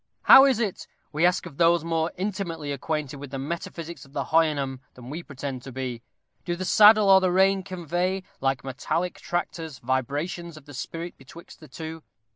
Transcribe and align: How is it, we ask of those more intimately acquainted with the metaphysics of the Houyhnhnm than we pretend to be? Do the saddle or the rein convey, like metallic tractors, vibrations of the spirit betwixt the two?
How 0.23 0.45
is 0.45 0.57
it, 0.59 0.87
we 1.13 1.27
ask 1.27 1.45
of 1.45 1.57
those 1.57 1.83
more 1.83 2.11
intimately 2.17 2.71
acquainted 2.71 3.17
with 3.17 3.29
the 3.29 3.37
metaphysics 3.37 4.03
of 4.03 4.13
the 4.13 4.23
Houyhnhnm 4.23 4.79
than 4.95 5.11
we 5.11 5.21
pretend 5.21 5.61
to 5.61 5.71
be? 5.71 6.01
Do 6.43 6.55
the 6.55 6.65
saddle 6.65 7.07
or 7.11 7.21
the 7.21 7.31
rein 7.31 7.61
convey, 7.61 8.23
like 8.39 8.63
metallic 8.63 9.19
tractors, 9.19 9.77
vibrations 9.77 10.57
of 10.57 10.65
the 10.65 10.73
spirit 10.73 11.19
betwixt 11.19 11.59
the 11.59 11.67
two? 11.67 12.01